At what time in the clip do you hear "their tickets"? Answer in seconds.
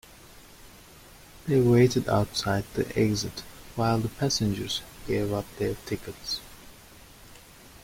5.59-6.39